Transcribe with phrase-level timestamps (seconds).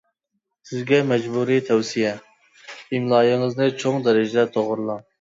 [0.69, 2.15] سىزگە مەجبۇرىي تەۋسىيە:
[2.73, 5.09] ئىملايىڭىزنى چوڭ دەرىجىدە توغرىلاڭ!